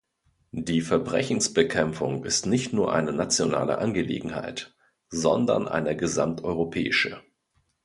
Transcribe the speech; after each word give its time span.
Die 0.51 0.81
Verbrechensbekämpfung 0.81 2.25
ist 2.25 2.47
nicht 2.47 2.73
nur 2.73 2.91
eine 2.91 3.13
nationale 3.13 3.77
Angelegenheit, 3.77 4.75
sondern 5.09 5.67
eine 5.67 5.95
gesamteuropäische. 5.95 7.21